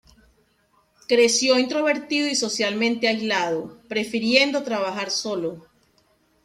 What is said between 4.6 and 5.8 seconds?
trabajar solo.